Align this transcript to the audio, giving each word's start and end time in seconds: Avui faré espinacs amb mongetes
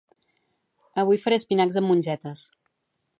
Avui 1.03 1.21
faré 1.25 1.39
espinacs 1.41 1.79
amb 1.83 1.91
mongetes 1.91 2.43